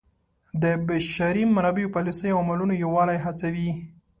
[0.61, 3.69] د بشري منابعو پالیسیو او عملونو یووالی هڅوي.